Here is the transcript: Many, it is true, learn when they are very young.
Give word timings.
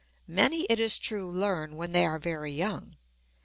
Many, 0.25 0.63
it 0.63 0.79
is 0.79 0.97
true, 0.97 1.29
learn 1.29 1.75
when 1.75 1.91
they 1.91 2.07
are 2.07 2.17
very 2.17 2.51
young. 2.51 2.95